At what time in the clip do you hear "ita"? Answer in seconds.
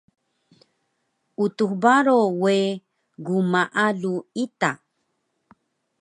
4.43-4.71